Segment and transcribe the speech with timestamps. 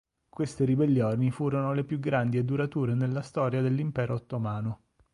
[0.27, 4.85] Queste ribellioni furono le più grandi e durature nella storia dell'Impero Ottomano.